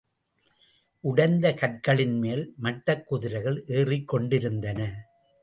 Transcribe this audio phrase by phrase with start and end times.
[1.03, 4.89] உடைந்த கற்களின்மேல், மட்டக் குதிரைகள் ஏறிக்கொண்டிருந்தன.